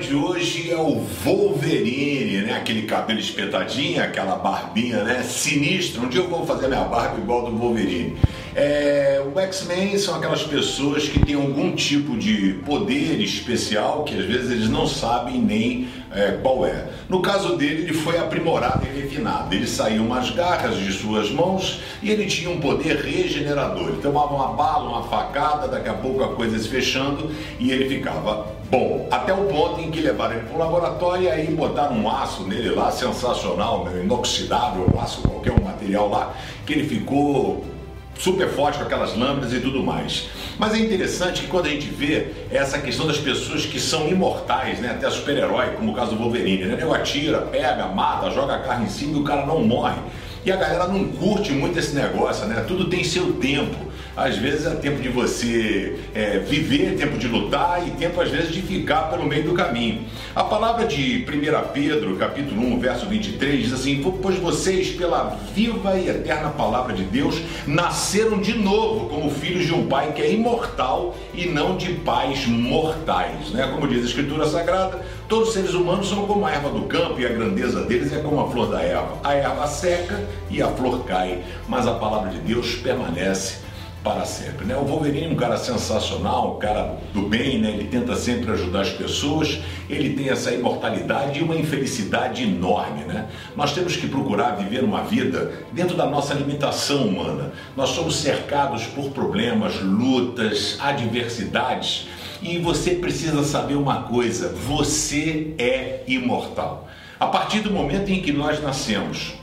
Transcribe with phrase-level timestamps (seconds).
[0.00, 2.56] de hoje é o Wolverine, né?
[2.56, 5.22] Aquele cabelo espetadinho, aquela barbinha, né?
[5.22, 6.02] Sinistra.
[6.02, 8.16] Um dia eu vou fazer minha barba igual do Wolverine.
[8.54, 14.24] É, o X-Men são aquelas pessoas que têm algum tipo de poder especial que às
[14.24, 16.86] vezes eles não sabem nem é, qual é.
[17.08, 19.52] No caso dele, ele foi aprimorado e refinado.
[19.52, 23.88] Ele saiu umas garras de suas mãos e ele tinha um poder regenerador.
[23.88, 27.88] Ele tomava uma bala, uma facada, daqui a pouco a coisa se fechando e ele
[27.88, 29.08] ficava bom.
[29.10, 32.44] Até o ponto em que levaram ele para o laboratório e aí botaram um aço
[32.44, 37.73] nele lá, sensacional, inoxidável, um aço, qualquer um material lá, que ele ficou
[38.18, 40.28] super forte com aquelas lâminas e tudo mais.
[40.58, 44.80] Mas é interessante que quando a gente vê essa questão das pessoas que são imortais,
[44.80, 48.58] né, até super-herói, como o caso do Wolverine, né, ele atira, pega, mata, joga a
[48.58, 49.98] carne em cima e o cara não morre.
[50.44, 52.62] E a galera não curte muito esse negócio, né?
[52.68, 53.94] Tudo tem seu tempo.
[54.16, 58.52] Às vezes é tempo de você é, viver, tempo de lutar e tempo às vezes
[58.52, 60.04] de ficar pelo meio do caminho.
[60.36, 65.98] A palavra de 1 Pedro, capítulo 1, verso 23, diz assim: Pois vocês, pela viva
[65.98, 70.32] e eterna palavra de Deus, nasceram de novo como filhos de um pai que é
[70.32, 73.50] imortal e não de pais mortais.
[73.50, 73.66] Né?
[73.72, 77.20] Como diz a Escritura Sagrada, todos os seres humanos são como a erva do campo
[77.20, 79.18] e a grandeza deles é como a flor da erva.
[79.24, 83.64] A erva seca e a flor cai, mas a palavra de Deus permanece
[84.04, 84.66] para sempre.
[84.66, 84.76] Né?
[84.76, 87.70] O Wolverine é um cara sensacional, um cara do bem, né?
[87.70, 93.04] ele tenta sempre ajudar as pessoas, ele tem essa imortalidade e uma infelicidade enorme.
[93.04, 93.26] Né?
[93.56, 97.52] Nós temos que procurar viver uma vida dentro da nossa limitação humana.
[97.74, 102.06] Nós somos cercados por problemas, lutas, adversidades
[102.42, 106.88] e você precisa saber uma coisa: você é imortal.
[107.18, 109.34] A partir do momento em que nós nascemos,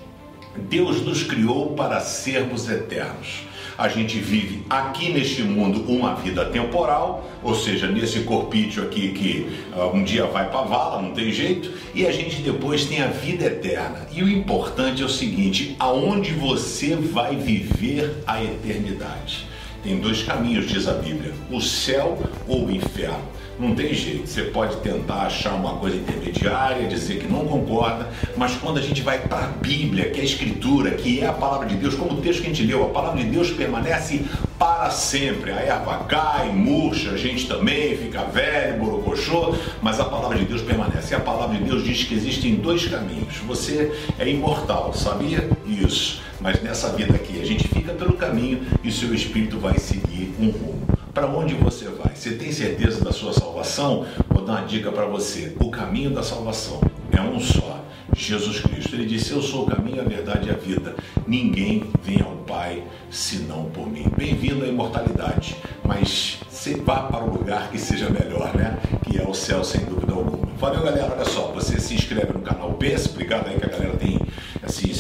[0.56, 3.44] Deus nos criou para sermos eternos.
[3.78, 9.60] A gente vive aqui neste mundo uma vida temporal, ou seja, nesse corpício aqui que
[9.76, 13.08] uh, um dia vai para vala, não tem jeito, e a gente depois tem a
[13.08, 14.08] vida eterna.
[14.14, 19.51] E o importante é o seguinte: aonde você vai viver a eternidade?
[19.84, 23.24] Tem dois caminhos, diz a Bíblia: o céu ou o inferno.
[23.60, 24.28] Não tem jeito.
[24.28, 29.02] Você pode tentar achar uma coisa intermediária, dizer que não concorda, mas quando a gente
[29.02, 32.14] vai para a Bíblia, que é a Escritura, que é a palavra de Deus, como
[32.14, 34.26] o texto que a gente leu, a palavra de Deus permanece
[34.62, 35.52] para sempre.
[35.52, 40.62] A erva cai, murcha, a gente também fica velho, borocochô, mas a palavra de Deus
[40.62, 41.16] permanece.
[41.16, 43.38] E a palavra de Deus diz que existem dois caminhos.
[43.48, 45.50] Você é imortal, sabia?
[45.66, 46.22] Isso.
[46.40, 50.36] Mas nessa vida aqui, a gente fica pelo caminho e o seu espírito vai seguir
[50.40, 50.88] um rumo.
[51.12, 52.16] Para onde você vai?
[52.16, 54.06] Você tem certeza da sua salvação?
[54.30, 55.56] Vou dar uma dica para você.
[55.60, 56.80] O caminho da salvação
[57.12, 57.81] é um só.
[58.16, 58.96] Jesus Cristo.
[58.96, 60.96] Ele disse: Eu sou o caminho, a verdade e a vida.
[61.28, 64.06] Ninguém vem ao Pai senão por mim.
[64.18, 68.78] Bem-vindo à imortalidade, mas você vá para o lugar que seja melhor, né?
[69.04, 70.48] Que é o céu, sem dúvida alguma.
[70.58, 71.14] Valeu, galera.
[71.14, 74.20] Olha só, você se inscreve no canal PS, obrigado aí que a galera tem,
[74.62, 74.92] assim,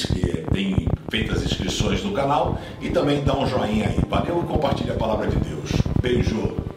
[0.51, 3.99] tem feito as inscrições no canal e também dá um joinha aí.
[4.09, 5.71] Valeu e compartilhe a palavra de Deus.
[6.01, 6.70] Beijo.